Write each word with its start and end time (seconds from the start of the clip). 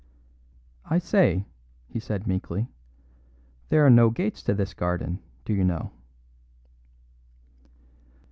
"I 0.85 0.97
say," 0.97 1.45
he 1.87 1.99
said 1.99 2.25
meekly, 2.25 2.67
"there 3.69 3.85
are 3.85 3.89
no 3.91 4.09
gates 4.09 4.41
to 4.41 4.55
this 4.55 4.73
garden, 4.73 5.19
do 5.45 5.53
you 5.53 5.63
know." 5.63 5.91